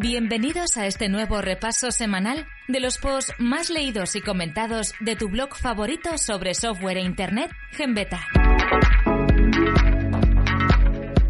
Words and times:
Bienvenidos 0.00 0.76
a 0.76 0.86
este 0.86 1.08
nuevo 1.08 1.42
repaso 1.42 1.90
semanal 1.90 2.46
de 2.68 2.78
los 2.78 2.98
posts 2.98 3.32
más 3.40 3.68
leídos 3.68 4.14
y 4.14 4.20
comentados 4.20 4.94
de 5.00 5.16
tu 5.16 5.28
blog 5.28 5.56
favorito 5.56 6.16
sobre 6.18 6.54
software 6.54 6.98
e 6.98 7.00
Internet, 7.00 7.50
Genbeta. 7.72 8.20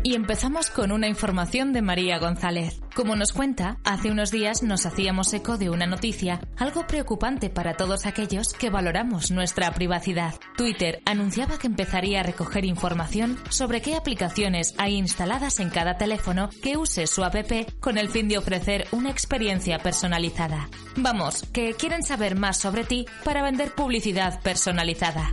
Y 0.08 0.14
empezamos 0.14 0.70
con 0.70 0.90
una 0.90 1.06
información 1.06 1.74
de 1.74 1.82
María 1.82 2.18
González. 2.18 2.80
Como 2.94 3.14
nos 3.14 3.34
cuenta, 3.34 3.76
hace 3.84 4.10
unos 4.10 4.30
días 4.30 4.62
nos 4.62 4.86
hacíamos 4.86 5.34
eco 5.34 5.58
de 5.58 5.68
una 5.68 5.86
noticia 5.86 6.40
algo 6.56 6.86
preocupante 6.86 7.50
para 7.50 7.74
todos 7.74 8.06
aquellos 8.06 8.54
que 8.54 8.70
valoramos 8.70 9.30
nuestra 9.30 9.70
privacidad. 9.74 10.34
Twitter 10.56 11.02
anunciaba 11.04 11.58
que 11.58 11.66
empezaría 11.66 12.20
a 12.20 12.22
recoger 12.22 12.64
información 12.64 13.36
sobre 13.50 13.82
qué 13.82 13.96
aplicaciones 13.96 14.74
hay 14.78 14.94
instaladas 14.94 15.60
en 15.60 15.68
cada 15.68 15.98
teléfono 15.98 16.48
que 16.62 16.78
use 16.78 17.06
su 17.06 17.22
app 17.22 17.36
con 17.78 17.98
el 17.98 18.08
fin 18.08 18.28
de 18.28 18.38
ofrecer 18.38 18.86
una 18.92 19.10
experiencia 19.10 19.78
personalizada. 19.78 20.70
Vamos, 20.96 21.42
que 21.52 21.74
quieren 21.74 22.02
saber 22.02 22.34
más 22.34 22.56
sobre 22.56 22.84
ti 22.84 23.04
para 23.24 23.42
vender 23.42 23.74
publicidad 23.74 24.40
personalizada. 24.40 25.28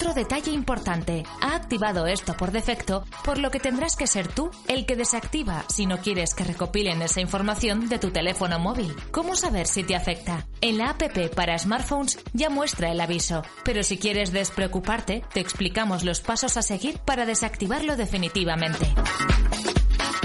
Otro 0.00 0.14
detalle 0.14 0.50
importante, 0.50 1.24
ha 1.42 1.54
activado 1.54 2.06
esto 2.06 2.34
por 2.34 2.52
defecto, 2.52 3.04
por 3.22 3.36
lo 3.36 3.50
que 3.50 3.60
tendrás 3.60 3.96
que 3.96 4.06
ser 4.06 4.28
tú 4.28 4.50
el 4.66 4.86
que 4.86 4.96
desactiva 4.96 5.66
si 5.68 5.84
no 5.84 5.98
quieres 5.98 6.32
que 6.32 6.42
recopilen 6.42 7.02
esa 7.02 7.20
información 7.20 7.86
de 7.90 7.98
tu 7.98 8.10
teléfono 8.10 8.58
móvil. 8.58 8.96
¿Cómo 9.10 9.36
saber 9.36 9.66
si 9.66 9.84
te 9.84 9.94
afecta? 9.94 10.46
En 10.62 10.78
la 10.78 10.88
app 10.88 11.02
para 11.36 11.58
smartphones 11.58 12.18
ya 12.32 12.48
muestra 12.48 12.90
el 12.90 12.98
aviso, 12.98 13.42
pero 13.62 13.82
si 13.82 13.98
quieres 13.98 14.32
despreocuparte, 14.32 15.22
te 15.34 15.40
explicamos 15.40 16.02
los 16.02 16.22
pasos 16.22 16.56
a 16.56 16.62
seguir 16.62 16.98
para 17.00 17.26
desactivarlo 17.26 17.94
definitivamente. 17.94 18.94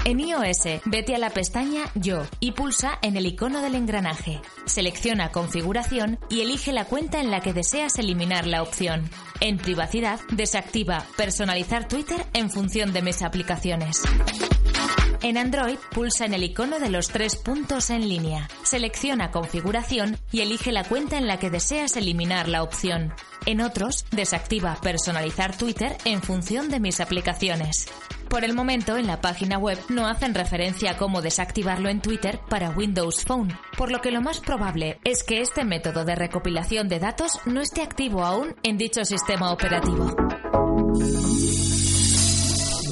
En 0.08 0.20
iOS, 0.20 0.82
vete 0.86 1.16
a 1.16 1.18
la 1.18 1.32
pestaña 1.32 1.86
Yo 1.96 2.28
y 2.40 2.52
pulsa 2.52 3.00
en 3.02 3.18
el 3.18 3.26
icono 3.26 3.64
del 3.64 3.74
engranaje. 3.74 4.40
Selecciona 4.66 5.32
Configuración 5.32 6.20
y 6.30 6.42
elige 6.42 6.72
la 6.74 6.86
cuenta 6.86 7.20
en 7.20 7.32
la 7.32 7.42
que 7.42 7.54
deseas 7.54 7.98
eliminar 7.98 8.46
la 8.46 8.62
opción. 8.62 9.10
En 9.40 9.58
Privacidad, 9.58 10.20
desactiva 10.30 11.04
Personalizar 11.18 11.88
Twitter 11.88 12.24
en 12.34 12.52
función 12.52 12.94
de 12.94 13.02
mis 13.02 13.24
aplicaciones. 13.24 14.04
En 15.24 15.40
Android, 15.40 15.80
pulsa 15.92 16.26
en 16.26 16.36
el 16.36 16.44
icono 16.44 16.78
de 16.78 16.92
los 16.92 17.08
tres 17.08 17.36
puntos 17.36 17.90
en 17.90 18.08
línea. 18.08 18.48
Selecciona 18.62 19.32
Configuración 19.32 20.20
y 20.32 20.42
elige 20.42 20.72
la 20.72 20.84
cuenta 20.84 21.18
en 21.18 21.26
la 21.26 21.40
que 21.40 21.50
deseas 21.50 21.98
eliminar 21.98 22.48
la 22.48 22.62
opción. 22.62 23.12
En 23.48 23.60
otros, 23.60 24.06
desactiva 24.12 24.78
Personalizar 24.84 25.58
Twitter 25.58 25.98
en 26.06 26.22
función 26.22 26.70
de 26.70 26.80
mis 26.80 27.00
aplicaciones. 27.00 27.88
Por 28.36 28.44
el 28.44 28.54
momento, 28.54 28.98
en 28.98 29.08
la 29.08 29.22
página 29.22 29.58
web 29.58 29.80
no 29.88 30.08
hacen 30.08 30.34
referencia 30.36 30.92
a 30.92 30.98
cómo 30.98 31.22
desactivarlo 31.22 31.88
en 31.88 32.02
Twitter 32.02 32.38
para 32.50 32.70
Windows 32.70 33.24
Phone, 33.24 33.58
por 33.78 33.94
lo 33.94 34.02
que 34.02 34.12
lo 34.12 34.20
más 34.20 34.42
probable 34.42 35.00
es 35.06 35.24
que 35.24 35.40
este 35.40 35.64
método 35.64 36.04
de 36.04 36.16
recopilación 36.16 36.90
de 36.90 37.00
datos 37.00 37.40
no 37.46 37.62
esté 37.62 37.82
activo 37.82 38.26
aún 38.26 38.54
en 38.62 38.78
dicho 38.78 39.06
sistema 39.06 39.54
operativo. 39.54 40.14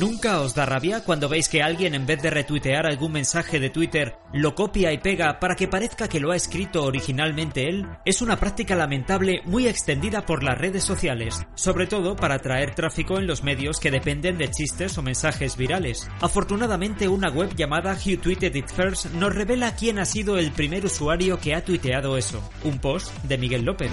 ¿Nunca 0.04 0.42
os 0.42 0.54
da 0.54 0.66
rabia 0.66 1.02
cuando 1.06 1.30
veis 1.30 1.48
que 1.48 1.64
alguien 1.64 1.96
en 1.96 2.06
vez 2.06 2.22
de 2.22 2.30
retuitear 2.30 2.86
algún 2.86 3.14
mensaje 3.14 3.62
de 3.62 3.70
Twitter 3.70 4.18
lo 4.34 4.54
copia 4.54 4.92
y 4.92 4.98
pega 4.98 5.40
para 5.40 5.56
que 5.56 5.70
parezca 5.70 6.10
que 6.10 6.20
lo 6.20 6.32
ha 6.32 6.36
escrito 6.36 6.84
originalmente 6.84 7.70
él? 7.70 7.88
Es 8.04 8.22
una 8.22 8.38
práctica 8.38 8.76
lamentable 8.76 9.42
muy 9.46 9.66
extendida 9.66 10.26
por 10.26 10.44
las 10.44 10.58
redes 10.58 10.84
sociales, 10.84 11.48
sobre 11.56 11.88
todo 11.88 12.18
para 12.18 12.36
atraer 12.36 12.76
tráfico 12.76 13.18
en 13.18 13.28
los 13.28 13.44
medios 13.44 13.80
que 13.80 13.92
dependen 13.92 14.38
de 14.38 14.52
chistes 14.52 14.98
o 14.98 15.02
mensajes 15.02 15.56
virales. 15.56 16.10
Afortunadamente 16.20 17.08
una 17.08 17.30
web 17.30 17.56
llamada 17.56 17.94
Who 17.94 18.20
Tweeted 18.20 18.56
It 18.56 18.68
First 18.68 19.06
nos 19.14 19.34
revela 19.34 19.74
quién 19.78 20.00
ha 20.00 20.06
sido 20.06 20.38
el 20.38 20.52
primer 20.52 20.86
usuario 20.86 21.40
que 21.40 21.56
ha 21.56 21.64
tuiteado 21.64 22.18
eso, 22.18 22.44
un 22.66 22.78
post 22.80 23.10
de 23.24 23.38
Miguel 23.38 23.64
López. 23.64 23.92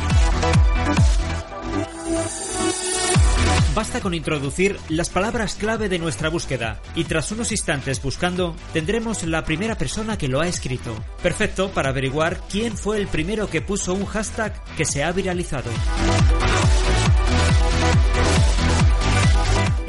Basta 3.74 4.00
con 4.00 4.14
introducir 4.14 4.76
las 4.88 5.10
palabras 5.10 5.54
clave 5.54 5.88
de 5.88 6.00
nuestra 6.00 6.28
búsqueda 6.28 6.82
y 6.96 7.04
tras 7.04 7.30
unos 7.30 7.52
instantes 7.52 8.02
buscando 8.02 8.56
tendremos 8.72 9.22
la 9.22 9.44
primera 9.44 9.78
persona 9.78 10.18
que 10.18 10.26
lo 10.26 10.40
ha 10.40 10.48
escrito. 10.48 10.92
Perfecto 11.22 11.70
para 11.70 11.90
averiguar 11.90 12.40
quién 12.50 12.76
fue 12.76 12.98
el 12.98 13.06
primero 13.06 13.48
que 13.48 13.60
puso 13.60 13.94
un 13.94 14.06
hashtag 14.06 14.52
que 14.76 14.84
se 14.84 15.04
ha 15.04 15.12
viralizado. 15.12 15.70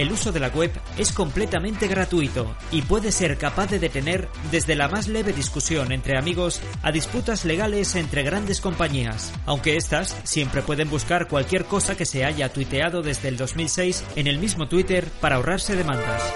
El 0.01 0.11
uso 0.11 0.31
de 0.31 0.39
la 0.39 0.47
web 0.47 0.71
es 0.97 1.11
completamente 1.11 1.87
gratuito 1.87 2.55
y 2.71 2.81
puede 2.81 3.11
ser 3.11 3.37
capaz 3.37 3.67
de 3.67 3.77
detener 3.77 4.29
desde 4.49 4.73
la 4.73 4.87
más 4.87 5.07
leve 5.07 5.31
discusión 5.31 5.91
entre 5.91 6.17
amigos 6.17 6.59
a 6.81 6.91
disputas 6.91 7.45
legales 7.45 7.93
entre 7.93 8.23
grandes 8.23 8.61
compañías, 8.61 9.31
aunque 9.45 9.77
éstas 9.77 10.17
siempre 10.23 10.63
pueden 10.63 10.89
buscar 10.89 11.27
cualquier 11.27 11.65
cosa 11.65 11.95
que 11.95 12.07
se 12.07 12.25
haya 12.25 12.51
tuiteado 12.51 13.03
desde 13.03 13.27
el 13.27 13.37
2006 13.37 14.03
en 14.15 14.25
el 14.25 14.39
mismo 14.39 14.67
Twitter 14.67 15.05
para 15.21 15.35
ahorrarse 15.35 15.75
demandas. 15.75 16.33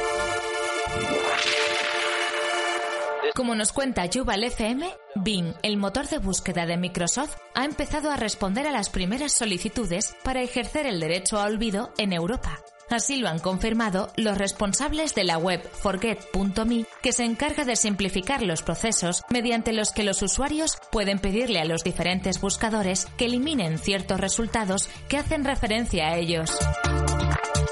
Como 3.34 3.56
nos 3.56 3.72
cuenta 3.72 4.06
Yuval 4.06 4.44
FM, 4.44 4.88
Bing, 5.16 5.56
el 5.64 5.78
motor 5.78 6.08
de 6.08 6.20
búsqueda 6.20 6.68
de 6.68 6.78
Microsoft, 6.78 7.36
ha 7.56 7.66
empezado 7.66 8.12
a 8.12 8.16
responder 8.16 8.68
a 8.68 8.72
las 8.72 8.92
primeras 8.92 9.32
solicitudes 9.32 10.16
para 10.24 10.44
ejercer 10.44 10.86
el 10.86 11.00
derecho 11.00 11.40
a 11.40 11.46
olvido 11.46 11.92
en 11.98 12.14
Europa. 12.14 12.62
Así 12.90 13.18
lo 13.18 13.30
han 13.30 13.40
confirmado 13.40 14.12
los 14.16 14.38
responsables 14.38 15.16
de 15.16 15.24
la 15.24 15.38
web 15.38 15.62
forget.me, 15.62 16.86
que 17.02 17.14
se 17.14 17.24
encarga 17.24 17.66
de 17.66 17.76
simplificar 17.76 18.42
los 18.44 18.62
procesos 18.62 19.24
mediante 19.30 19.74
los 19.74 19.92
que 19.92 20.04
los 20.04 20.22
usuarios 20.22 20.78
pueden 20.92 21.20
pedirle 21.20 21.60
a 21.60 21.66
los 21.66 21.84
diferentes 21.84 22.40
buscadores 22.40 23.08
que 23.18 23.26
eliminen 23.26 23.80
ciertos 23.80 24.20
resultados 24.20 24.90
que 25.08 25.18
hacen 25.18 25.44
referencia 25.44 26.10
a 26.10 26.18
ellos. 26.18 26.52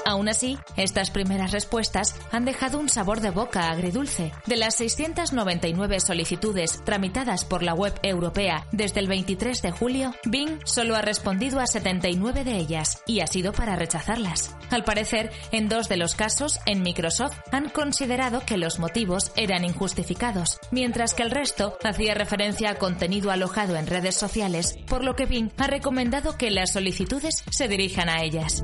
Aún 0.04 0.28
así, 0.28 0.58
estas 0.76 1.10
primeras 1.10 1.50
respuestas 1.52 2.14
han 2.32 2.44
dejado 2.44 2.78
un 2.78 2.88
sabor 2.88 3.20
de 3.20 3.30
boca 3.30 3.70
agridulce. 3.70 4.32
De 4.46 4.56
las 4.56 4.76
699 4.76 6.00
solicitudes 6.00 6.82
tramitadas 6.84 7.44
por 7.44 7.62
la 7.62 7.74
web 7.74 7.94
europea 8.02 8.66
desde 8.72 9.00
el 9.00 9.08
23 9.08 9.62
de 9.62 9.70
julio, 9.70 10.14
Bing 10.24 10.58
solo 10.64 10.96
ha 10.96 11.02
respondido 11.02 11.60
a 11.60 11.66
79 11.66 12.44
de 12.44 12.56
ellas 12.56 13.02
y 13.06 13.20
ha 13.20 13.26
sido 13.26 13.52
para 13.52 13.76
rechazarlas. 13.76 14.54
Al 14.70 14.84
parecer, 14.84 15.30
en 15.52 15.68
dos 15.68 15.88
de 15.88 15.96
los 15.96 16.14
casos, 16.14 16.60
en 16.66 16.82
Microsoft 16.82 17.38
han 17.52 17.68
considerado 17.68 18.40
que 18.44 18.56
los 18.56 18.78
motivos 18.78 19.32
eran 19.36 19.64
injustificados, 19.64 20.58
mientras 20.70 21.14
que 21.14 21.22
el 21.22 21.30
resto 21.30 21.78
hacía 21.84 22.14
referencia 22.14 22.70
a 22.70 22.74
contenido 22.76 23.30
alojado 23.30 23.76
en 23.76 23.86
redes 23.86 24.16
sociales, 24.16 24.76
por 24.86 25.04
lo 25.04 25.16
que 25.16 25.26
Bing 25.26 25.50
ha 25.58 25.66
recomendado 25.66 26.36
que 26.36 26.50
las 26.50 26.72
solicitudes 26.72 27.44
se 27.50 27.68
dirijan 27.68 28.08
a 28.08 28.22
ellas. 28.22 28.62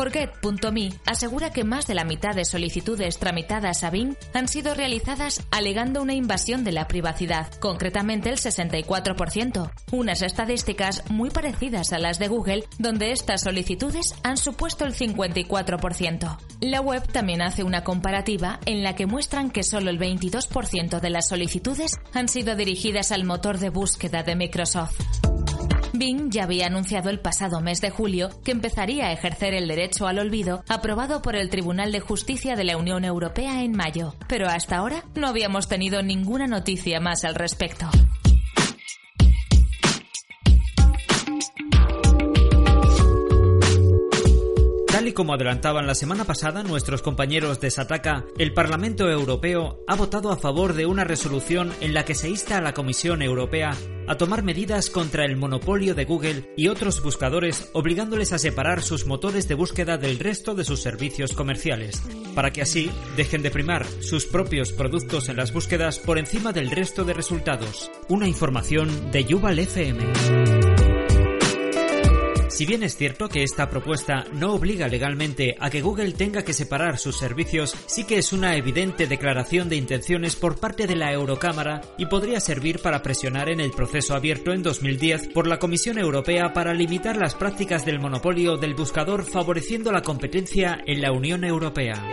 Forget.me 0.00 0.94
asegura 1.04 1.50
que 1.50 1.62
más 1.62 1.86
de 1.86 1.94
la 1.94 2.04
mitad 2.04 2.34
de 2.34 2.46
solicitudes 2.46 3.18
tramitadas 3.18 3.84
a 3.84 3.90
Bing 3.90 4.16
han 4.32 4.48
sido 4.48 4.72
realizadas 4.72 5.42
alegando 5.50 6.00
una 6.00 6.14
invasión 6.14 6.64
de 6.64 6.72
la 6.72 6.88
privacidad, 6.88 7.52
concretamente 7.56 8.30
el 8.30 8.38
64%, 8.38 9.70
unas 9.92 10.22
estadísticas 10.22 11.04
muy 11.10 11.28
parecidas 11.28 11.92
a 11.92 11.98
las 11.98 12.18
de 12.18 12.28
Google, 12.28 12.64
donde 12.78 13.12
estas 13.12 13.42
solicitudes 13.42 14.14
han 14.22 14.38
supuesto 14.38 14.86
el 14.86 14.94
54%. 14.94 16.38
La 16.62 16.80
web 16.80 17.06
también 17.12 17.42
hace 17.42 17.62
una 17.62 17.84
comparativa 17.84 18.58
en 18.64 18.82
la 18.82 18.94
que 18.94 19.04
muestran 19.04 19.50
que 19.50 19.64
solo 19.64 19.90
el 19.90 19.98
22% 19.98 20.98
de 20.98 21.10
las 21.10 21.28
solicitudes 21.28 21.92
han 22.14 22.28
sido 22.28 22.56
dirigidas 22.56 23.12
al 23.12 23.24
motor 23.24 23.58
de 23.58 23.68
búsqueda 23.68 24.22
de 24.22 24.34
Microsoft. 24.34 24.98
Bing 26.00 26.30
ya 26.30 26.44
había 26.44 26.66
anunciado 26.66 27.10
el 27.10 27.20
pasado 27.20 27.60
mes 27.60 27.82
de 27.82 27.90
julio 27.90 28.30
que 28.42 28.52
empezaría 28.52 29.08
a 29.08 29.12
ejercer 29.12 29.52
el 29.52 29.68
derecho 29.68 30.06
al 30.06 30.18
olvido 30.18 30.64
aprobado 30.66 31.20
por 31.20 31.36
el 31.36 31.50
Tribunal 31.50 31.92
de 31.92 32.00
Justicia 32.00 32.56
de 32.56 32.64
la 32.64 32.78
Unión 32.78 33.04
Europea 33.04 33.62
en 33.62 33.72
mayo, 33.72 34.14
pero 34.26 34.48
hasta 34.48 34.78
ahora 34.78 35.04
no 35.14 35.28
habíamos 35.28 35.68
tenido 35.68 36.02
ninguna 36.02 36.46
noticia 36.46 37.00
más 37.00 37.24
al 37.24 37.34
respecto. 37.34 37.86
Tal 45.00 45.08
y 45.08 45.12
como 45.14 45.32
adelantaban 45.32 45.86
la 45.86 45.94
semana 45.94 46.26
pasada 46.26 46.62
nuestros 46.62 47.00
compañeros 47.00 47.58
de 47.58 47.70
Sataka, 47.70 48.26
el 48.36 48.52
Parlamento 48.52 49.08
Europeo 49.08 49.82
ha 49.88 49.94
votado 49.94 50.30
a 50.30 50.36
favor 50.36 50.74
de 50.74 50.84
una 50.84 51.04
resolución 51.04 51.72
en 51.80 51.94
la 51.94 52.04
que 52.04 52.14
se 52.14 52.28
insta 52.28 52.58
a 52.58 52.60
la 52.60 52.74
Comisión 52.74 53.22
Europea 53.22 53.74
a 54.06 54.18
tomar 54.18 54.42
medidas 54.42 54.90
contra 54.90 55.24
el 55.24 55.38
monopolio 55.38 55.94
de 55.94 56.04
Google 56.04 56.52
y 56.54 56.68
otros 56.68 57.02
buscadores 57.02 57.70
obligándoles 57.72 58.34
a 58.34 58.38
separar 58.38 58.82
sus 58.82 59.06
motores 59.06 59.48
de 59.48 59.54
búsqueda 59.54 59.96
del 59.96 60.18
resto 60.18 60.54
de 60.54 60.64
sus 60.64 60.82
servicios 60.82 61.32
comerciales, 61.32 62.02
para 62.34 62.50
que 62.50 62.60
así 62.60 62.90
dejen 63.16 63.40
de 63.40 63.50
primar 63.50 63.86
sus 64.02 64.26
propios 64.26 64.70
productos 64.70 65.30
en 65.30 65.36
las 65.36 65.54
búsquedas 65.54 65.98
por 65.98 66.18
encima 66.18 66.52
del 66.52 66.70
resto 66.70 67.06
de 67.06 67.14
resultados. 67.14 67.90
Una 68.10 68.28
información 68.28 69.10
de 69.12 69.24
Yuval 69.24 69.60
FM. 69.60 70.69
Si 72.60 72.66
bien 72.66 72.82
es 72.82 72.94
cierto 72.94 73.30
que 73.30 73.42
esta 73.42 73.70
propuesta 73.70 74.26
no 74.34 74.52
obliga 74.52 74.86
legalmente 74.86 75.56
a 75.58 75.70
que 75.70 75.80
Google 75.80 76.12
tenga 76.12 76.42
que 76.42 76.52
separar 76.52 76.98
sus 76.98 77.16
servicios, 77.16 77.74
sí 77.86 78.04
que 78.04 78.18
es 78.18 78.34
una 78.34 78.54
evidente 78.54 79.06
declaración 79.06 79.70
de 79.70 79.76
intenciones 79.76 80.36
por 80.36 80.60
parte 80.60 80.86
de 80.86 80.94
la 80.94 81.10
Eurocámara 81.10 81.80
y 81.96 82.04
podría 82.04 82.38
servir 82.38 82.80
para 82.80 83.00
presionar 83.00 83.48
en 83.48 83.60
el 83.60 83.70
proceso 83.70 84.14
abierto 84.14 84.52
en 84.52 84.62
2010 84.62 85.28
por 85.28 85.46
la 85.46 85.58
Comisión 85.58 85.96
Europea 85.96 86.52
para 86.52 86.74
limitar 86.74 87.16
las 87.16 87.34
prácticas 87.34 87.86
del 87.86 87.98
monopolio 87.98 88.58
del 88.58 88.74
buscador 88.74 89.24
favoreciendo 89.24 89.90
la 89.90 90.02
competencia 90.02 90.82
en 90.84 91.00
la 91.00 91.12
Unión 91.12 91.44
Europea. 91.44 92.12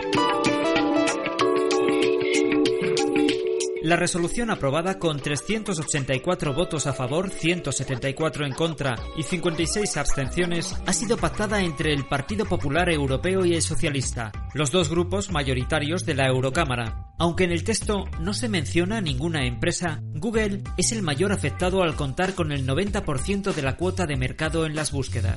La 3.82 3.94
resolución 3.94 4.50
aprobada 4.50 4.98
con 4.98 5.20
384 5.20 6.52
votos 6.52 6.88
a 6.88 6.92
favor, 6.92 7.30
174 7.30 8.44
en 8.44 8.52
contra 8.52 8.96
y 9.16 9.22
56 9.22 9.96
abstenciones 9.96 10.74
ha 10.84 10.92
sido 10.92 11.16
pactada 11.16 11.62
entre 11.62 11.92
el 11.92 12.04
Partido 12.04 12.44
Popular 12.44 12.90
Europeo 12.90 13.44
y 13.44 13.54
el 13.54 13.62
Socialista, 13.62 14.32
los 14.52 14.72
dos 14.72 14.88
grupos 14.88 15.30
mayoritarios 15.30 16.04
de 16.04 16.14
la 16.14 16.26
Eurocámara. 16.26 17.12
Aunque 17.18 17.44
en 17.44 17.52
el 17.52 17.62
texto 17.62 18.06
no 18.20 18.34
se 18.34 18.48
menciona 18.48 19.00
ninguna 19.00 19.46
empresa, 19.46 20.00
Google 20.14 20.62
es 20.76 20.90
el 20.90 21.02
mayor 21.02 21.30
afectado 21.30 21.82
al 21.84 21.94
contar 21.94 22.34
con 22.34 22.50
el 22.50 22.66
90% 22.66 23.54
de 23.54 23.62
la 23.62 23.76
cuota 23.76 24.06
de 24.06 24.16
mercado 24.16 24.66
en 24.66 24.74
las 24.74 24.90
búsquedas. 24.90 25.36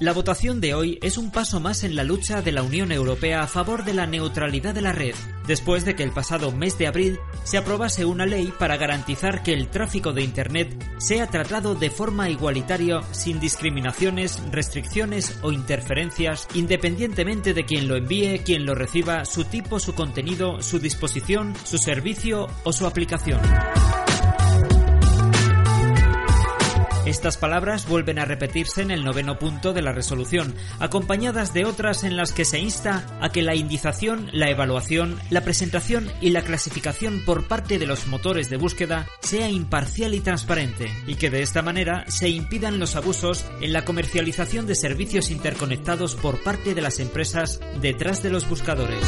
La 0.00 0.14
votación 0.14 0.62
de 0.62 0.72
hoy 0.72 0.98
es 1.02 1.18
un 1.18 1.30
paso 1.30 1.60
más 1.60 1.84
en 1.84 1.94
la 1.94 2.04
lucha 2.04 2.40
de 2.40 2.52
la 2.52 2.62
Unión 2.62 2.90
Europea 2.90 3.42
a 3.42 3.46
favor 3.46 3.84
de 3.84 3.92
la 3.92 4.06
neutralidad 4.06 4.74
de 4.74 4.80
la 4.80 4.92
red, 4.92 5.14
después 5.46 5.84
de 5.84 5.94
que 5.94 6.02
el 6.02 6.10
pasado 6.10 6.52
mes 6.52 6.78
de 6.78 6.86
abril 6.86 7.18
se 7.44 7.58
aprobase 7.58 8.06
una 8.06 8.24
ley 8.24 8.50
para 8.58 8.78
garantizar 8.78 9.42
que 9.42 9.52
el 9.52 9.68
tráfico 9.68 10.14
de 10.14 10.22
Internet 10.22 10.74
sea 10.96 11.26
tratado 11.26 11.74
de 11.74 11.90
forma 11.90 12.30
igualitaria 12.30 13.02
sin 13.10 13.40
discriminaciones, 13.40 14.42
restricciones 14.50 15.38
o 15.42 15.52
interferencias, 15.52 16.48
independientemente 16.54 17.52
de 17.52 17.66
quien 17.66 17.86
lo 17.86 17.96
envíe, 17.96 18.38
quien 18.42 18.64
lo 18.64 18.74
reciba, 18.74 19.26
su 19.26 19.44
tipo, 19.44 19.78
su 19.78 19.94
contenido, 19.94 20.62
su 20.62 20.78
disposición, 20.78 21.52
su 21.64 21.76
servicio 21.76 22.46
o 22.64 22.72
su 22.72 22.86
aplicación. 22.86 23.38
Estas 27.10 27.36
palabras 27.36 27.88
vuelven 27.88 28.20
a 28.20 28.24
repetirse 28.24 28.82
en 28.82 28.92
el 28.92 29.04
noveno 29.04 29.36
punto 29.36 29.72
de 29.72 29.82
la 29.82 29.90
resolución, 29.90 30.54
acompañadas 30.78 31.52
de 31.52 31.64
otras 31.64 32.04
en 32.04 32.16
las 32.16 32.32
que 32.32 32.44
se 32.44 32.60
insta 32.60 33.04
a 33.20 33.32
que 33.32 33.42
la 33.42 33.56
indización, 33.56 34.30
la 34.32 34.48
evaluación, 34.48 35.18
la 35.28 35.40
presentación 35.40 36.08
y 36.20 36.30
la 36.30 36.42
clasificación 36.42 37.24
por 37.26 37.48
parte 37.48 37.80
de 37.80 37.86
los 37.86 38.06
motores 38.06 38.48
de 38.48 38.58
búsqueda 38.58 39.08
sea 39.22 39.50
imparcial 39.50 40.14
y 40.14 40.20
transparente, 40.20 40.88
y 41.08 41.16
que 41.16 41.30
de 41.30 41.42
esta 41.42 41.62
manera 41.62 42.04
se 42.06 42.28
impidan 42.28 42.78
los 42.78 42.94
abusos 42.94 43.44
en 43.60 43.72
la 43.72 43.84
comercialización 43.84 44.68
de 44.68 44.76
servicios 44.76 45.32
interconectados 45.32 46.14
por 46.14 46.40
parte 46.44 46.76
de 46.76 46.80
las 46.80 47.00
empresas 47.00 47.58
detrás 47.80 48.22
de 48.22 48.30
los 48.30 48.48
buscadores. 48.48 49.04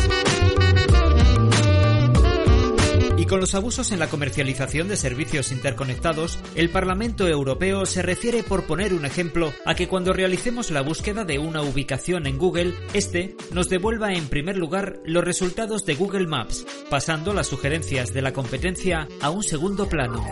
Con 3.32 3.40
los 3.40 3.54
abusos 3.54 3.92
en 3.92 3.98
la 3.98 4.10
comercialización 4.10 4.88
de 4.88 4.96
servicios 4.98 5.52
interconectados, 5.52 6.38
el 6.54 6.68
Parlamento 6.68 7.26
Europeo 7.26 7.86
se 7.86 8.02
refiere, 8.02 8.42
por 8.42 8.66
poner 8.66 8.92
un 8.92 9.06
ejemplo, 9.06 9.54
a 9.64 9.74
que 9.74 9.88
cuando 9.88 10.12
realicemos 10.12 10.70
la 10.70 10.82
búsqueda 10.82 11.24
de 11.24 11.38
una 11.38 11.62
ubicación 11.62 12.26
en 12.26 12.36
Google, 12.36 12.74
este 12.92 13.34
nos 13.50 13.70
devuelva 13.70 14.12
en 14.12 14.28
primer 14.28 14.58
lugar 14.58 15.00
los 15.06 15.24
resultados 15.24 15.86
de 15.86 15.94
Google 15.94 16.26
Maps, 16.26 16.66
pasando 16.90 17.32
las 17.32 17.46
sugerencias 17.46 18.12
de 18.12 18.20
la 18.20 18.34
competencia 18.34 19.08
a 19.22 19.30
un 19.30 19.42
segundo 19.42 19.88
plano. 19.88 20.22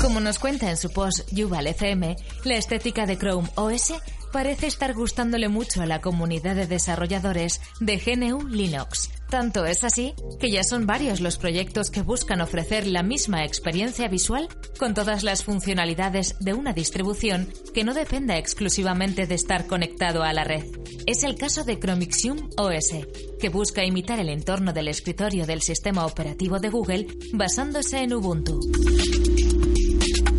Como 0.00 0.20
nos 0.20 0.38
cuenta 0.38 0.70
en 0.70 0.78
su 0.78 0.90
post 0.90 1.30
Yuval 1.30 1.66
FM, 1.66 2.16
la 2.44 2.56
estética 2.56 3.04
de 3.04 3.18
Chrome 3.18 3.50
OS 3.54 3.92
parece 4.32 4.66
estar 4.66 4.94
gustándole 4.94 5.50
mucho 5.50 5.82
a 5.82 5.86
la 5.86 6.00
comunidad 6.00 6.56
de 6.56 6.66
desarrolladores 6.66 7.60
de 7.80 7.98
GNU 7.98 8.48
Linux. 8.48 9.10
Tanto 9.30 9.64
es 9.64 9.84
así 9.84 10.14
que 10.40 10.50
ya 10.50 10.64
son 10.64 10.86
varios 10.86 11.20
los 11.20 11.38
proyectos 11.38 11.90
que 11.90 12.02
buscan 12.02 12.40
ofrecer 12.40 12.88
la 12.88 13.04
misma 13.04 13.44
experiencia 13.44 14.08
visual 14.08 14.48
con 14.76 14.92
todas 14.92 15.22
las 15.22 15.44
funcionalidades 15.44 16.34
de 16.40 16.52
una 16.52 16.72
distribución 16.72 17.48
que 17.72 17.84
no 17.84 17.94
dependa 17.94 18.38
exclusivamente 18.38 19.28
de 19.28 19.36
estar 19.36 19.68
conectado 19.68 20.24
a 20.24 20.32
la 20.32 20.42
red. 20.42 20.64
Es 21.06 21.22
el 21.22 21.36
caso 21.36 21.62
de 21.62 21.78
Chromixium 21.78 22.50
OS, 22.56 23.06
que 23.38 23.48
busca 23.50 23.84
imitar 23.84 24.18
el 24.18 24.30
entorno 24.30 24.72
del 24.72 24.88
escritorio 24.88 25.46
del 25.46 25.62
sistema 25.62 26.06
operativo 26.06 26.58
de 26.58 26.68
Google 26.68 27.06
basándose 27.32 27.98
en 27.98 28.14
Ubuntu. 28.14 28.58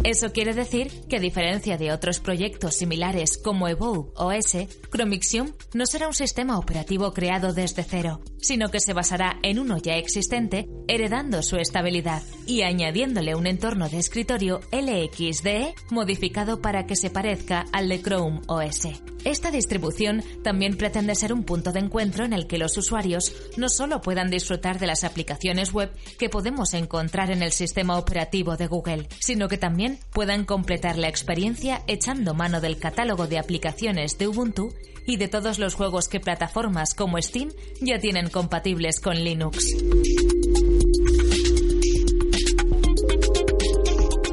Eso 0.03 0.33
quiere 0.33 0.53
decir 0.53 0.91
que 1.07 1.17
a 1.17 1.19
diferencia 1.19 1.77
de 1.77 1.93
otros 1.93 2.19
proyectos 2.19 2.75
similares 2.75 3.37
como 3.37 3.69
Evolve 3.69 4.11
OS, 4.15 4.57
Chromixium 4.89 5.53
no 5.73 5.85
será 5.85 6.07
un 6.07 6.13
sistema 6.13 6.57
operativo 6.57 7.13
creado 7.13 7.53
desde 7.53 7.83
cero, 7.83 8.19
sino 8.41 8.69
que 8.69 8.79
se 8.79 8.93
basará 8.93 9.39
en 9.43 9.59
uno 9.59 9.77
ya 9.77 9.95
existente, 9.95 10.67
heredando 10.87 11.41
su 11.43 11.57
estabilidad 11.57 12.21
y 12.45 12.63
añadiéndole 12.63 13.35
un 13.35 13.47
entorno 13.47 13.87
de 13.87 13.99
escritorio 13.99 14.59
LXDE 14.71 15.75
modificado 15.89 16.61
para 16.61 16.85
que 16.85 16.95
se 16.95 17.09
parezca 17.09 17.65
al 17.71 17.89
de 17.89 18.01
Chrome 18.01 18.41
OS. 18.47 18.87
Esta 19.23 19.51
distribución 19.51 20.23
también 20.43 20.77
pretende 20.77 21.13
ser 21.13 21.31
un 21.31 21.43
punto 21.43 21.71
de 21.71 21.79
encuentro 21.79 22.25
en 22.25 22.33
el 22.33 22.47
que 22.47 22.57
los 22.57 22.75
usuarios 22.77 23.33
no 23.55 23.69
solo 23.69 24.01
puedan 24.01 24.31
disfrutar 24.31 24.79
de 24.79 24.87
las 24.87 25.03
aplicaciones 25.03 25.71
web 25.73 25.91
que 26.17 26.29
podemos 26.29 26.73
encontrar 26.73 27.29
en 27.29 27.43
el 27.43 27.51
sistema 27.51 27.97
operativo 27.99 28.57
de 28.57 28.67
Google, 28.67 29.07
sino 29.19 29.47
que 29.47 29.59
también 29.59 29.99
puedan 30.11 30.45
completar 30.45 30.97
la 30.97 31.07
experiencia 31.07 31.83
echando 31.87 32.33
mano 32.33 32.61
del 32.61 32.79
catálogo 32.79 33.27
de 33.27 33.37
aplicaciones 33.37 34.17
de 34.17 34.27
Ubuntu 34.27 34.73
y 35.05 35.17
de 35.17 35.27
todos 35.27 35.59
los 35.59 35.75
juegos 35.75 36.07
que 36.07 36.19
plataformas 36.19 36.93
como 36.93 37.21
Steam 37.21 37.51
ya 37.79 37.99
tienen 37.99 38.29
compatibles 38.31 38.99
con 38.99 39.15
Linux. 39.23 39.75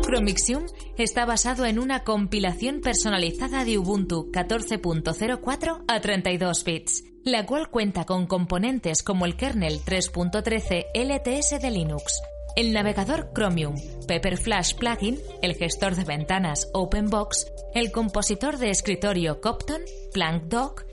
Chromixium 0.03 0.65
está 0.97 1.27
basado 1.27 1.67
en 1.67 1.79
una 1.79 2.03
compilación 2.03 2.81
personalizada 2.81 3.65
de 3.65 3.79
Ubuntu 3.79 4.31
14.04 4.33 5.85
a 5.87 6.01
32 6.01 6.65
bits, 6.65 7.05
la 7.25 7.45
cual 7.45 7.69
cuenta 7.71 8.05
con 8.05 8.27
componentes 8.27 9.03
como 9.03 9.27
el 9.27 9.37
kernel 9.37 9.81
3.13 9.85 10.87
LTS 10.95 11.61
de 11.61 11.71
Linux, 11.71 12.23
el 12.57 12.73
navegador 12.73 13.31
Chromium, 13.35 13.77
Pepperflash 14.07 14.75
Plugin, 14.75 15.19
el 15.43 15.55
gestor 15.55 15.95
de 15.95 16.05
ventanas 16.05 16.69
OpenBox, 16.73 17.47
el 17.75 17.93
compositor 17.93 18.59
de 18.59 18.71
escritorio 18.71 19.41
Copton, 19.41 19.83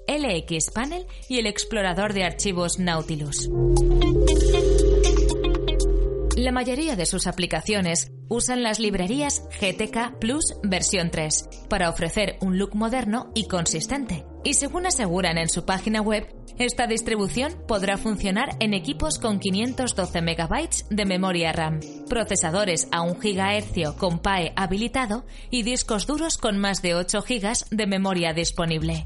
LX 0.07 0.71
Panel 0.71 1.05
y 1.27 1.39
el 1.39 1.47
explorador 1.47 2.13
de 2.13 2.23
archivos 2.23 2.79
Nautilus. 2.79 3.49
La 6.35 6.51
mayoría 6.51 6.95
de 6.95 7.05
sus 7.05 7.27
aplicaciones 7.27 8.11
usan 8.29 8.63
las 8.63 8.79
librerías 8.79 9.43
GTK 9.59 10.19
Plus 10.19 10.55
versión 10.63 11.11
3 11.11 11.49
para 11.69 11.89
ofrecer 11.89 12.37
un 12.41 12.57
look 12.57 12.75
moderno 12.75 13.31
y 13.35 13.47
consistente. 13.47 14.25
Y 14.43 14.53
según 14.53 14.85
aseguran 14.85 15.37
en 15.37 15.49
su 15.49 15.65
página 15.65 16.01
web, 16.01 16.27
esta 16.57 16.87
distribución 16.87 17.53
podrá 17.67 17.97
funcionar 17.97 18.55
en 18.59 18.73
equipos 18.73 19.19
con 19.19 19.39
512 19.39 20.21
MB 20.21 20.69
de 20.89 21.05
memoria 21.05 21.51
RAM, 21.51 21.79
procesadores 22.07 22.87
a 22.91 23.01
1 23.01 23.15
GHz 23.15 23.95
con 23.97 24.19
PAE 24.19 24.53
habilitado 24.55 25.25
y 25.49 25.63
discos 25.63 26.07
duros 26.07 26.37
con 26.37 26.57
más 26.57 26.81
de 26.81 26.95
8 26.95 27.23
GB 27.27 27.69
de 27.71 27.87
memoria 27.87 28.33
disponible. 28.33 29.03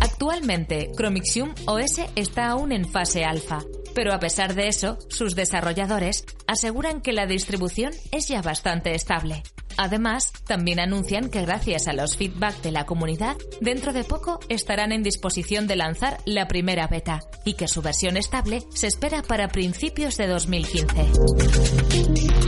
Actualmente, 0.00 0.90
Chromixium 0.96 1.54
OS 1.66 2.00
está 2.14 2.48
aún 2.48 2.72
en 2.72 2.88
fase 2.88 3.24
alfa, 3.24 3.62
pero 3.96 4.12
a 4.12 4.20
pesar 4.20 4.54
de 4.54 4.68
eso, 4.68 4.98
sus 5.08 5.34
desarrolladores 5.34 6.26
aseguran 6.46 7.00
que 7.00 7.14
la 7.14 7.24
distribución 7.24 7.94
es 8.12 8.28
ya 8.28 8.42
bastante 8.42 8.94
estable. 8.94 9.42
Además, 9.78 10.34
también 10.46 10.80
anuncian 10.80 11.30
que 11.30 11.40
gracias 11.40 11.88
a 11.88 11.94
los 11.94 12.18
feedback 12.18 12.60
de 12.60 12.72
la 12.72 12.84
comunidad, 12.84 13.36
dentro 13.62 13.94
de 13.94 14.04
poco 14.04 14.38
estarán 14.50 14.92
en 14.92 15.02
disposición 15.02 15.66
de 15.66 15.76
lanzar 15.76 16.18
la 16.26 16.46
primera 16.46 16.88
beta 16.88 17.20
y 17.46 17.54
que 17.54 17.68
su 17.68 17.80
versión 17.80 18.18
estable 18.18 18.62
se 18.74 18.86
espera 18.86 19.22
para 19.22 19.48
principios 19.48 20.18
de 20.18 20.26
2015. 20.26 22.45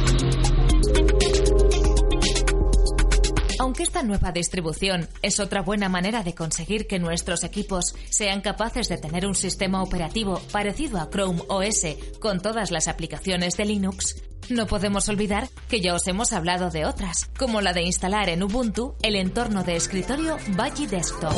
Aunque 3.58 3.82
esta 3.82 4.02
nueva 4.02 4.32
distribución 4.32 5.08
es 5.22 5.40
otra 5.40 5.62
buena 5.62 5.88
manera 5.88 6.22
de 6.22 6.34
conseguir 6.34 6.86
que 6.86 6.98
nuestros 6.98 7.44
equipos 7.44 7.94
sean 8.08 8.40
capaces 8.40 8.88
de 8.88 8.98
tener 8.98 9.26
un 9.26 9.34
sistema 9.34 9.82
operativo 9.82 10.40
parecido 10.52 11.00
a 11.00 11.10
Chrome 11.10 11.42
OS 11.48 11.86
con 12.20 12.40
todas 12.40 12.70
las 12.70 12.88
aplicaciones 12.88 13.56
de 13.56 13.64
Linux, 13.64 14.22
no 14.50 14.66
podemos 14.66 15.08
olvidar 15.08 15.48
que 15.68 15.80
ya 15.80 15.94
os 15.94 16.06
hemos 16.06 16.32
hablado 16.32 16.70
de 16.70 16.86
otras, 16.86 17.28
como 17.38 17.60
la 17.60 17.74
de 17.74 17.82
instalar 17.82 18.30
en 18.30 18.42
Ubuntu 18.42 18.94
el 19.02 19.14
entorno 19.14 19.62
de 19.62 19.76
escritorio 19.76 20.38
Budgie 20.56 20.86
Desktop. 20.86 21.34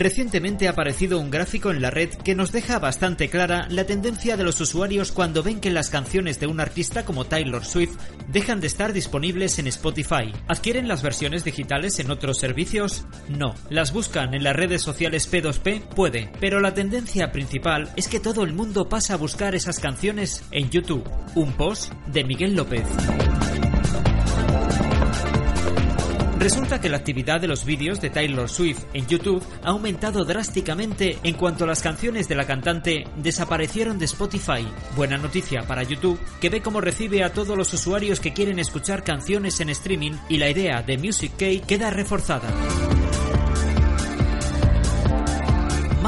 Recientemente 0.00 0.66
ha 0.66 0.70
aparecido 0.70 1.20
un 1.20 1.30
gráfico 1.30 1.70
en 1.70 1.82
la 1.82 1.90
red 1.90 2.08
que 2.08 2.34
nos 2.34 2.52
deja 2.52 2.78
bastante 2.78 3.28
clara 3.28 3.66
la 3.68 3.84
tendencia 3.84 4.38
de 4.38 4.44
los 4.44 4.58
usuarios 4.58 5.12
cuando 5.12 5.42
ven 5.42 5.60
que 5.60 5.68
las 5.68 5.90
canciones 5.90 6.40
de 6.40 6.46
un 6.46 6.58
artista 6.58 7.04
como 7.04 7.26
Taylor 7.26 7.66
Swift 7.66 7.98
dejan 8.26 8.62
de 8.62 8.66
estar 8.66 8.94
disponibles 8.94 9.58
en 9.58 9.66
Spotify. 9.66 10.32
¿Adquieren 10.48 10.88
las 10.88 11.02
versiones 11.02 11.44
digitales 11.44 11.98
en 11.98 12.10
otros 12.10 12.38
servicios? 12.38 13.04
No. 13.28 13.54
¿Las 13.68 13.92
buscan 13.92 14.32
en 14.32 14.42
las 14.42 14.56
redes 14.56 14.80
sociales 14.80 15.30
P2P? 15.30 15.88
Puede. 15.88 16.32
Pero 16.40 16.60
la 16.60 16.72
tendencia 16.72 17.30
principal 17.30 17.92
es 17.96 18.08
que 18.08 18.20
todo 18.20 18.42
el 18.44 18.54
mundo 18.54 18.88
pasa 18.88 19.12
a 19.12 19.18
buscar 19.18 19.54
esas 19.54 19.80
canciones 19.80 20.42
en 20.50 20.70
YouTube. 20.70 21.06
Un 21.34 21.52
post 21.52 21.92
de 22.06 22.24
Miguel 22.24 22.56
López. 22.56 22.86
Resulta 26.40 26.80
que 26.80 26.88
la 26.88 26.96
actividad 26.96 27.38
de 27.38 27.48
los 27.48 27.66
vídeos 27.66 28.00
de 28.00 28.08
Taylor 28.08 28.48
Swift 28.48 28.84
en 28.94 29.06
YouTube 29.06 29.44
ha 29.62 29.68
aumentado 29.68 30.24
drásticamente 30.24 31.18
en 31.22 31.34
cuanto 31.34 31.66
las 31.66 31.82
canciones 31.82 32.28
de 32.28 32.34
la 32.34 32.46
cantante 32.46 33.04
desaparecieron 33.16 33.98
de 33.98 34.06
Spotify. 34.06 34.66
Buena 34.96 35.18
noticia 35.18 35.60
para 35.68 35.82
YouTube, 35.82 36.18
que 36.40 36.48
ve 36.48 36.62
cómo 36.62 36.80
recibe 36.80 37.24
a 37.24 37.34
todos 37.34 37.58
los 37.58 37.74
usuarios 37.74 38.20
que 38.20 38.32
quieren 38.32 38.58
escuchar 38.58 39.04
canciones 39.04 39.60
en 39.60 39.68
streaming 39.68 40.12
y 40.30 40.38
la 40.38 40.48
idea 40.48 40.80
de 40.80 40.96
Music 40.96 41.32
Key 41.36 41.60
queda 41.60 41.90
reforzada. 41.90 42.48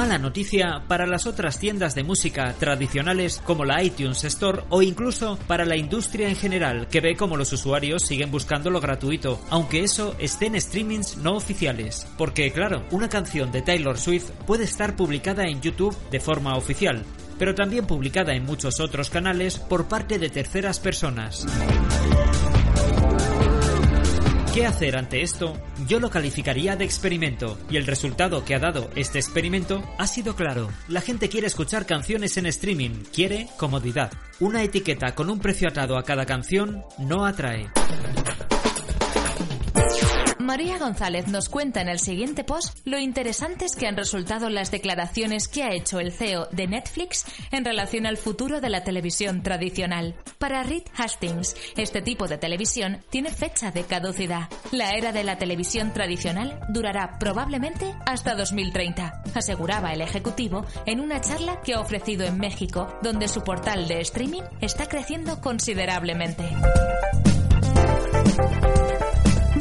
Mala 0.03 0.19
noticia 0.19 0.83
para 0.89 1.07
las 1.07 1.29
otras 1.29 1.61
tiendas 1.61 1.95
de 1.95 2.03
música 2.03 2.57
tradicionales 2.59 3.41
como 3.45 3.65
la 3.65 3.85
iTunes 3.85 4.25
Store 4.25 4.65
o 4.69 4.83
incluso 4.83 5.39
para 5.47 5.65
la 5.65 5.77
industria 5.77 6.29
en 6.29 6.35
general 6.35 6.89
que 6.89 7.01
ve 7.01 7.15
como 7.15 7.37
los 7.37 7.53
usuarios 7.53 8.03
siguen 8.03 8.33
buscando 8.33 8.69
lo 8.69 8.81
gratuito, 8.81 9.41
aunque 9.49 9.85
eso 9.85 10.17
esté 10.19 10.47
en 10.47 10.61
streamings 10.61 11.19
no 11.19 11.37
oficiales. 11.37 12.09
Porque 12.19 12.51
claro, 12.51 12.83
una 12.91 13.09
canción 13.09 13.53
de 13.53 13.63
Taylor 13.63 13.97
Swift 13.97 14.31
puede 14.45 14.65
estar 14.65 14.97
publicada 14.97 15.45
en 15.45 15.61
YouTube 15.61 15.97
de 16.11 16.19
forma 16.19 16.57
oficial, 16.57 17.05
pero 17.39 17.55
también 17.55 17.87
publicada 17.87 18.35
en 18.35 18.45
muchos 18.45 18.81
otros 18.81 19.09
canales 19.09 19.61
por 19.61 19.87
parte 19.87 20.19
de 20.19 20.31
terceras 20.31 20.81
personas. 20.81 21.47
¿Qué 24.55 24.67
hacer 24.67 24.97
ante 24.97 25.23
esto? 25.23 25.57
Yo 25.89 25.99
lo 25.99 26.11
calificaría 26.11 26.77
de 26.77 26.85
experimento, 26.85 27.59
y 27.71 27.79
el 27.79 27.87
resultado 27.87 28.45
que 28.45 28.55
ha 28.55 28.59
dado 28.59 28.91
este 28.95 29.19
experimento 29.19 29.83
ha 29.97 30.07
sido 30.07 30.37
claro. 30.37 30.69
La 30.89 31.01
gente 31.01 31.31
quiere 31.31 31.47
escuchar 31.47 31.87
canciones 31.87 32.37
en 32.37 32.45
streaming, 32.45 33.05
quiere 33.15 33.49
comodidad. 33.57 34.13
Una 34.41 34.63
etiqueta 34.63 35.15
con 35.15 35.31
un 35.31 35.41
precio 35.41 35.69
atado 35.69 35.97
a 35.97 36.05
cada 36.05 36.27
canción 36.27 36.85
no 36.99 37.25
atrae. 37.25 37.71
María 40.53 40.77
González 40.77 41.29
nos 41.29 41.49
cuenta 41.49 41.81
en 41.81 41.89
el 41.89 41.99
siguiente 41.99 42.45
post 42.45 42.77
lo 42.85 42.99
interesantes 42.99 43.75
que 43.75 43.87
han 43.87 43.97
resultado 43.97 44.51
las 44.51 44.71
declaraciones 44.71 45.49
que 45.49 45.63
ha 45.63 45.73
hecho 45.73 45.99
el 45.99 46.13
CEO 46.13 46.47
de 46.53 46.67
Netflix 46.67 47.25
en 47.53 47.65
relación 47.65 48.05
al 48.05 48.19
futuro 48.19 48.61
de 48.61 48.69
la 48.69 48.85
televisión 48.85 49.43
tradicional. 49.43 50.15
Para 50.37 50.63
Reed 50.63 50.83
Hastings, 50.95 51.57
este 51.79 52.03
tipo 52.03 52.29
de 52.29 52.37
televisión 52.37 52.99
tiene 53.09 53.31
fecha 53.31 53.71
de 53.71 53.85
caducidad. 53.85 54.51
La 54.73 54.91
era 54.91 55.11
de 55.11 55.25
la 55.25 55.39
televisión 55.39 55.95
tradicional 55.95 56.61
durará 56.69 57.19
probablemente 57.19 57.95
hasta 58.05 58.35
2030, 58.35 59.23
aseguraba 59.35 59.95
el 59.95 60.03
ejecutivo 60.03 60.67
en 60.85 61.01
una 61.01 61.23
charla 61.23 61.63
que 61.63 61.73
ha 61.73 61.81
ofrecido 61.81 62.27
en 62.27 62.37
México, 62.37 62.89
donde 63.03 63.29
su 63.29 63.43
portal 63.43 63.89
de 63.89 64.03
streaming 64.03 64.43
está 64.61 64.87
creciendo 64.87 65.41
considerablemente. 65.41 66.45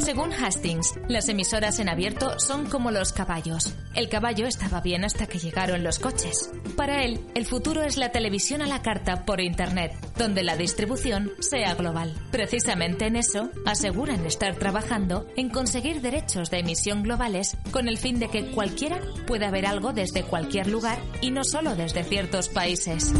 Según 0.02 0.32
Hastings, 0.32 0.94
las 1.08 1.28
emisoras 1.28 1.78
en 1.78 1.88
abierto 1.88 2.40
son 2.40 2.66
como 2.66 2.90
los 2.90 3.12
caballos. 3.12 3.72
El 3.94 4.08
caballo 4.08 4.48
estaba 4.48 4.80
bien 4.80 5.04
hasta 5.04 5.28
que 5.28 5.38
llegaron 5.38 5.84
los 5.84 6.00
coches. 6.00 6.50
Para 6.76 7.04
él, 7.04 7.20
el 7.36 7.46
futuro 7.46 7.82
es 7.82 7.96
la 7.96 8.10
televisión 8.10 8.62
a 8.62 8.66
la 8.66 8.82
carta 8.82 9.24
por 9.24 9.40
Internet, 9.40 9.94
donde 10.18 10.42
la 10.42 10.56
distribución 10.56 11.30
sea 11.38 11.74
global. 11.74 12.14
Precisamente 12.32 13.06
en 13.06 13.14
eso, 13.14 13.50
aseguran 13.64 14.26
estar 14.26 14.56
trabajando 14.56 15.28
en 15.36 15.50
conseguir 15.50 16.00
derechos 16.00 16.50
de 16.50 16.58
emisión 16.58 17.04
globales 17.04 17.56
con 17.70 17.86
el 17.86 17.96
fin 17.96 18.18
de 18.18 18.28
que 18.28 18.50
cualquiera 18.50 19.00
pueda 19.28 19.52
ver 19.52 19.66
algo 19.66 19.92
desde 19.92 20.24
cualquier 20.24 20.66
lugar 20.66 20.98
y 21.20 21.30
no 21.30 21.44
solo 21.44 21.76
desde 21.76 22.02
ciertos 22.02 22.48
países. 22.48 23.12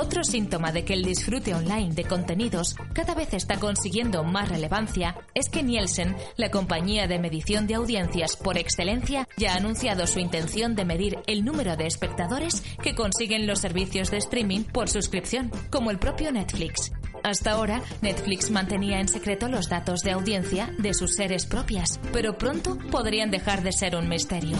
Otro 0.00 0.24
síntoma 0.24 0.72
de 0.72 0.82
que 0.82 0.94
el 0.94 1.04
disfrute 1.04 1.54
online 1.54 1.92
de 1.92 2.04
contenidos 2.04 2.74
cada 2.94 3.14
vez 3.14 3.34
está 3.34 3.60
consiguiendo 3.60 4.24
más 4.24 4.48
relevancia 4.48 5.14
es 5.34 5.50
que 5.50 5.62
Nielsen, 5.62 6.16
la 6.38 6.50
compañía 6.50 7.06
de 7.06 7.18
medición 7.18 7.66
de 7.66 7.74
audiencias 7.74 8.34
por 8.34 8.56
excelencia, 8.56 9.28
ya 9.36 9.52
ha 9.52 9.56
anunciado 9.56 10.06
su 10.06 10.18
intención 10.18 10.74
de 10.74 10.86
medir 10.86 11.18
el 11.26 11.44
número 11.44 11.76
de 11.76 11.86
espectadores 11.86 12.62
que 12.82 12.94
consiguen 12.94 13.46
los 13.46 13.58
servicios 13.58 14.10
de 14.10 14.16
streaming 14.16 14.64
por 14.64 14.88
suscripción, 14.88 15.52
como 15.68 15.90
el 15.90 15.98
propio 15.98 16.32
Netflix. 16.32 16.92
Hasta 17.22 17.50
ahora, 17.50 17.82
Netflix 18.00 18.50
mantenía 18.50 19.00
en 19.00 19.08
secreto 19.08 19.48
los 19.48 19.68
datos 19.68 20.00
de 20.00 20.12
audiencia 20.12 20.72
de 20.78 20.94
sus 20.94 21.14
series 21.14 21.44
propias, 21.44 22.00
pero 22.10 22.38
pronto 22.38 22.78
podrían 22.90 23.30
dejar 23.30 23.62
de 23.62 23.72
ser 23.72 23.94
un 23.96 24.08
misterio. 24.08 24.56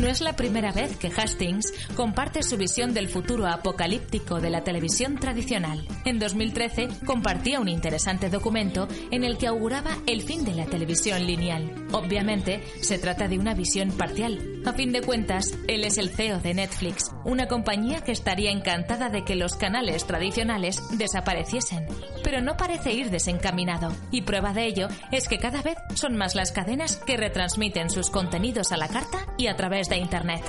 No 0.00 0.08
es 0.08 0.20
la 0.20 0.36
primera 0.36 0.72
vez 0.72 0.96
que 0.98 1.08
Hastings 1.08 1.72
comparte 1.96 2.42
su 2.42 2.58
visión 2.58 2.92
del 2.92 3.08
futuro 3.08 3.46
apocalíptico 3.46 4.40
de 4.40 4.50
la 4.50 4.62
televisión 4.62 5.18
tradicional. 5.18 5.86
En 6.04 6.18
2013 6.18 6.88
compartía 7.06 7.60
un 7.60 7.68
interesante 7.68 8.28
documento 8.28 8.88
en 9.10 9.24
el 9.24 9.38
que 9.38 9.46
auguraba 9.46 9.96
el 10.06 10.20
fin 10.20 10.44
de 10.44 10.54
la 10.54 10.66
televisión 10.66 11.24
lineal. 11.26 11.86
Obviamente, 11.92 12.62
se 12.82 12.98
trata 12.98 13.26
de 13.26 13.38
una 13.38 13.54
visión 13.54 13.90
parcial. 13.90 14.62
A 14.66 14.74
fin 14.74 14.92
de 14.92 15.00
cuentas, 15.00 15.56
él 15.66 15.84
es 15.84 15.96
el 15.96 16.10
CEO 16.10 16.40
de 16.40 16.52
Netflix, 16.52 17.10
una 17.24 17.48
compañía 17.48 18.02
que 18.02 18.12
estaría 18.12 18.50
encantada 18.50 19.08
de 19.08 19.24
que 19.24 19.34
los 19.34 19.56
canales 19.56 20.06
tradicionales 20.06 20.82
desapareciesen. 20.98 21.86
Pero 22.22 22.42
no 22.42 22.56
parece 22.56 22.92
ir 22.92 23.10
desencaminado, 23.10 23.92
y 24.10 24.22
prueba 24.22 24.52
de 24.52 24.66
ello 24.66 24.88
es 25.10 25.26
que 25.28 25.38
cada 25.38 25.62
vez 25.62 25.76
son 25.96 26.16
más 26.16 26.34
las 26.34 26.52
cadenas 26.52 26.96
que 26.96 27.16
retransmiten 27.16 27.90
sus 27.90 28.10
contenidos 28.10 28.72
a 28.72 28.76
la 28.76 28.88
carta 28.88 29.26
y 29.36 29.48
a 29.48 29.56
través 29.56 29.88
de 29.88 29.96
Internet. 29.96 30.42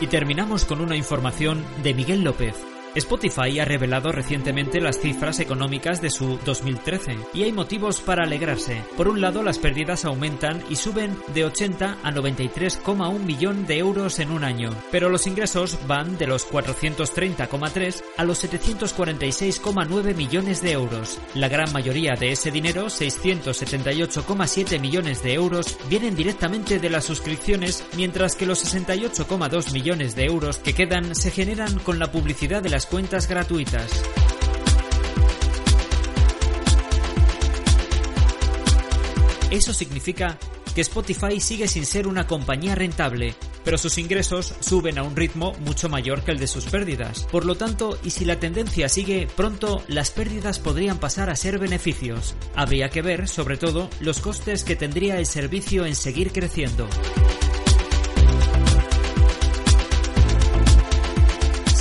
Y 0.00 0.06
terminamos 0.06 0.64
con 0.64 0.80
una 0.80 0.96
información 0.96 1.64
de 1.82 1.94
Miguel 1.94 2.24
López. 2.24 2.73
Spotify 2.94 3.58
ha 3.58 3.64
revelado 3.64 4.12
recientemente 4.12 4.80
las 4.80 5.00
cifras 5.00 5.40
económicas 5.40 6.00
de 6.00 6.10
su 6.10 6.38
2013 6.44 7.16
y 7.34 7.42
hay 7.42 7.52
motivos 7.52 8.00
para 8.00 8.24
alegrarse. 8.24 8.82
Por 8.96 9.08
un 9.08 9.20
lado, 9.20 9.42
las 9.42 9.58
pérdidas 9.58 10.04
aumentan 10.04 10.62
y 10.70 10.76
suben 10.76 11.16
de 11.34 11.44
80 11.44 11.98
a 12.02 12.12
93,1 12.12 13.18
millón 13.18 13.66
de 13.66 13.78
euros 13.78 14.20
en 14.20 14.30
un 14.30 14.44
año, 14.44 14.70
pero 14.92 15.08
los 15.08 15.26
ingresos 15.26 15.78
van 15.88 16.16
de 16.18 16.26
los 16.26 16.48
430,3 16.48 18.02
a 18.16 18.24
los 18.24 18.44
746,9 18.44 20.14
millones 20.14 20.62
de 20.62 20.72
euros. 20.72 21.18
La 21.34 21.48
gran 21.48 21.72
mayoría 21.72 22.14
de 22.14 22.32
ese 22.32 22.50
dinero, 22.50 22.86
678,7 22.86 24.80
millones 24.80 25.22
de 25.22 25.34
euros, 25.34 25.78
vienen 25.88 26.14
directamente 26.14 26.78
de 26.78 26.90
las 26.90 27.04
suscripciones, 27.04 27.84
mientras 27.96 28.36
que 28.36 28.46
los 28.46 28.64
68,2 28.64 29.72
millones 29.72 30.14
de 30.14 30.24
euros 30.24 30.58
que 30.58 30.74
quedan 30.74 31.14
se 31.14 31.30
generan 31.30 31.78
con 31.80 31.98
la 31.98 32.12
publicidad 32.12 32.62
de 32.62 32.70
cuentas 32.86 33.28
gratuitas. 33.28 34.02
Eso 39.50 39.72
significa 39.72 40.38
que 40.74 40.80
Spotify 40.80 41.40
sigue 41.40 41.68
sin 41.68 41.86
ser 41.86 42.08
una 42.08 42.26
compañía 42.26 42.74
rentable, 42.74 43.34
pero 43.64 43.78
sus 43.78 43.98
ingresos 43.98 44.54
suben 44.60 44.98
a 44.98 45.04
un 45.04 45.14
ritmo 45.14 45.52
mucho 45.60 45.88
mayor 45.88 46.22
que 46.22 46.32
el 46.32 46.38
de 46.38 46.48
sus 46.48 46.66
pérdidas. 46.66 47.24
Por 47.30 47.44
lo 47.44 47.54
tanto, 47.54 47.96
y 48.02 48.10
si 48.10 48.24
la 48.24 48.40
tendencia 48.40 48.88
sigue, 48.88 49.28
pronto 49.36 49.84
las 49.86 50.10
pérdidas 50.10 50.58
podrían 50.58 50.98
pasar 50.98 51.30
a 51.30 51.36
ser 51.36 51.58
beneficios. 51.58 52.34
Habría 52.56 52.88
que 52.88 53.02
ver, 53.02 53.28
sobre 53.28 53.56
todo, 53.56 53.88
los 54.00 54.20
costes 54.20 54.64
que 54.64 54.76
tendría 54.76 55.18
el 55.18 55.26
servicio 55.26 55.86
en 55.86 55.94
seguir 55.94 56.32
creciendo. 56.32 56.88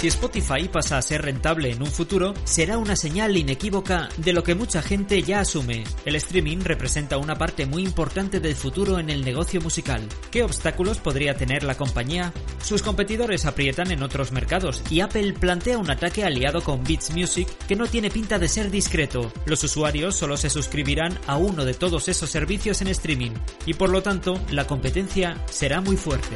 Si 0.03 0.09
Spotify 0.09 0.67
pasa 0.67 0.97
a 0.97 1.01
ser 1.01 1.21
rentable 1.21 1.71
en 1.71 1.81
un 1.81 1.87
futuro, 1.87 2.33
será 2.43 2.77
una 2.77 2.97
señal 2.97 3.37
inequívoca 3.37 4.09
de 4.17 4.33
lo 4.33 4.43
que 4.43 4.53
mucha 4.53 4.81
gente 4.81 5.23
ya 5.23 5.39
asume. 5.39 5.85
El 6.03 6.17
streaming 6.17 6.57
representa 6.57 7.17
una 7.17 7.35
parte 7.35 7.65
muy 7.65 7.85
importante 7.85 8.41
del 8.41 8.53
futuro 8.53 8.99
en 8.99 9.09
el 9.09 9.23
negocio 9.23 9.61
musical. 9.61 10.05
¿Qué 10.29 10.43
obstáculos 10.43 10.97
podría 10.97 11.37
tener 11.37 11.63
la 11.63 11.77
compañía? 11.77 12.33
Sus 12.61 12.81
competidores 12.81 13.45
aprietan 13.45 13.91
en 13.91 14.03
otros 14.03 14.33
mercados 14.33 14.83
y 14.89 14.99
Apple 14.99 15.31
plantea 15.39 15.77
un 15.77 15.89
ataque 15.89 16.25
aliado 16.25 16.61
con 16.65 16.83
Beats 16.83 17.11
Music 17.11 17.47
que 17.65 17.77
no 17.77 17.87
tiene 17.87 18.11
pinta 18.11 18.37
de 18.37 18.49
ser 18.49 18.71
discreto. 18.71 19.31
Los 19.45 19.63
usuarios 19.63 20.17
solo 20.17 20.35
se 20.35 20.49
suscribirán 20.49 21.17
a 21.27 21.37
uno 21.37 21.63
de 21.63 21.75
todos 21.75 22.09
esos 22.09 22.29
servicios 22.29 22.81
en 22.81 22.89
streaming 22.89 23.31
y 23.65 23.75
por 23.75 23.89
lo 23.89 24.03
tanto 24.03 24.37
la 24.51 24.67
competencia 24.67 25.41
será 25.49 25.79
muy 25.79 25.95
fuerte. 25.95 26.35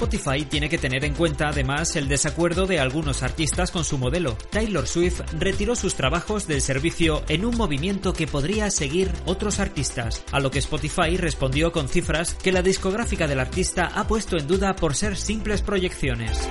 Spotify 0.00 0.46
tiene 0.46 0.70
que 0.70 0.78
tener 0.78 1.04
en 1.04 1.12
cuenta 1.12 1.48
además 1.48 1.94
el 1.94 2.08
desacuerdo 2.08 2.66
de 2.66 2.80
algunos 2.80 3.22
artistas 3.22 3.70
con 3.70 3.84
su 3.84 3.98
modelo. 3.98 4.34
Taylor 4.50 4.86
Swift 4.86 5.20
retiró 5.38 5.76
sus 5.76 5.94
trabajos 5.94 6.46
del 6.46 6.62
servicio 6.62 7.22
en 7.28 7.44
un 7.44 7.54
movimiento 7.54 8.14
que 8.14 8.26
podría 8.26 8.70
seguir 8.70 9.12
otros 9.26 9.60
artistas, 9.60 10.24
a 10.32 10.40
lo 10.40 10.50
que 10.50 10.60
Spotify 10.60 11.18
respondió 11.18 11.70
con 11.70 11.86
cifras 11.86 12.32
que 12.32 12.50
la 12.50 12.62
discográfica 12.62 13.26
del 13.28 13.40
artista 13.40 13.90
ha 13.94 14.08
puesto 14.08 14.38
en 14.38 14.46
duda 14.46 14.74
por 14.74 14.94
ser 14.94 15.18
simples 15.18 15.60
proyecciones. 15.60 16.48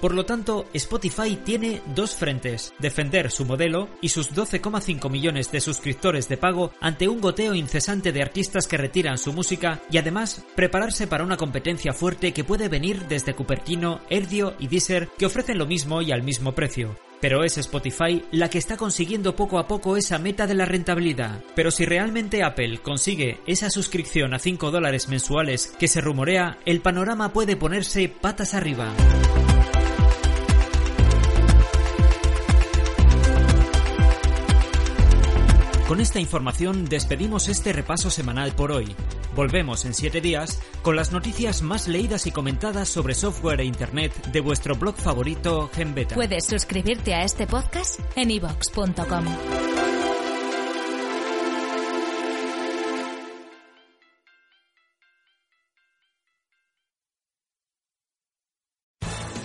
Por 0.00 0.14
lo 0.14 0.26
tanto, 0.26 0.66
Spotify 0.74 1.36
tiene 1.36 1.80
dos 1.94 2.14
frentes, 2.14 2.74
defender 2.78 3.30
su 3.30 3.46
modelo 3.46 3.88
y 4.02 4.10
sus 4.10 4.34
12,5 4.34 5.10
millones 5.10 5.50
de 5.50 5.60
suscriptores 5.60 6.28
de 6.28 6.36
pago 6.36 6.72
ante 6.80 7.08
un 7.08 7.20
goteo 7.20 7.54
incesante 7.54 8.12
de 8.12 8.20
artistas 8.20 8.66
que 8.66 8.76
retiran 8.76 9.16
su 9.16 9.32
música 9.32 9.80
y 9.90 9.96
además 9.96 10.44
prepararse 10.54 11.06
para 11.06 11.24
una 11.24 11.38
competencia 11.38 11.94
fuerte 11.94 12.32
que 12.32 12.44
puede 12.44 12.68
venir 12.68 13.06
desde 13.08 13.34
Cupertino, 13.34 14.00
Erdio 14.10 14.54
y 14.58 14.68
Deezer 14.68 15.08
que 15.16 15.26
ofrecen 15.26 15.58
lo 15.58 15.66
mismo 15.66 16.02
y 16.02 16.12
al 16.12 16.22
mismo 16.22 16.52
precio. 16.52 16.96
Pero 17.18 17.42
es 17.42 17.56
Spotify 17.56 18.22
la 18.30 18.50
que 18.50 18.58
está 18.58 18.76
consiguiendo 18.76 19.34
poco 19.34 19.58
a 19.58 19.66
poco 19.66 19.96
esa 19.96 20.18
meta 20.18 20.46
de 20.46 20.54
la 20.54 20.66
rentabilidad. 20.66 21.42
Pero 21.54 21.70
si 21.70 21.86
realmente 21.86 22.42
Apple 22.42 22.80
consigue 22.82 23.40
esa 23.46 23.70
suscripción 23.70 24.34
a 24.34 24.38
5 24.38 24.70
dólares 24.70 25.08
mensuales 25.08 25.72
que 25.78 25.88
se 25.88 26.02
rumorea, 26.02 26.58
el 26.66 26.82
panorama 26.82 27.32
puede 27.32 27.56
ponerse 27.56 28.10
patas 28.10 28.52
arriba. 28.52 28.92
Con 35.88 36.00
esta 36.00 36.18
información 36.18 36.86
despedimos 36.86 37.48
este 37.48 37.72
repaso 37.72 38.10
semanal 38.10 38.52
por 38.56 38.72
hoy. 38.72 38.96
Volvemos 39.36 39.84
en 39.84 39.94
7 39.94 40.20
días 40.20 40.60
con 40.82 40.96
las 40.96 41.12
noticias 41.12 41.62
más 41.62 41.86
leídas 41.86 42.26
y 42.26 42.32
comentadas 42.32 42.88
sobre 42.88 43.14
software 43.14 43.60
e 43.60 43.64
internet 43.64 44.12
de 44.32 44.40
vuestro 44.40 44.74
blog 44.74 44.96
favorito 44.96 45.70
GenBeta. 45.72 46.16
Puedes 46.16 46.46
suscribirte 46.46 47.14
a 47.14 47.22
este 47.22 47.46
podcast 47.46 48.00
en 48.16 48.32
ivox.com. 48.32 49.75